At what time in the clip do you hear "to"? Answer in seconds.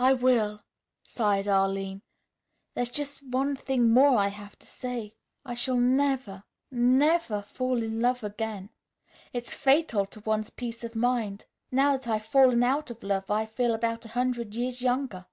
4.58-4.66, 10.06-10.18